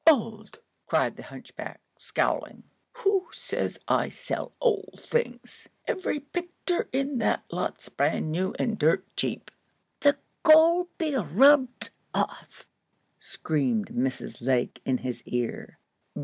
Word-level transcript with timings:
"Old!" 0.09 0.57
cried 0.87 1.15
the 1.15 1.21
hunchback, 1.21 1.79
scowling; 1.99 2.63
"who 2.91 3.27
says 3.31 3.77
I 3.87 4.09
sell 4.09 4.51
old 4.59 4.99
things? 5.03 5.69
Every 5.87 6.19
picter 6.21 6.89
in 6.91 7.19
that 7.19 7.43
lot's 7.51 7.87
brand 7.89 8.31
new 8.31 8.55
and 8.57 8.79
dirt 8.79 9.05
cheap." 9.15 9.51
"The 9.99 10.17
gold 10.41 10.87
be 10.97 11.13
rubbed 11.13 11.91
off," 12.15 12.65
screamed 13.19 13.89
Mrs. 13.89 14.41
Lake 14.41 14.81
in 14.85 14.97
his 14.97 15.21
ear. 15.27 15.77